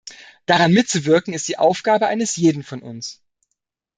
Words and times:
Daran 0.47 0.73
mitzuwirken, 0.73 1.31
ist 1.31 1.47
die 1.47 1.59
Aufgabe 1.59 2.07
eines 2.07 2.35
jeden 2.35 2.63
von 2.63 2.81
uns. 2.81 3.21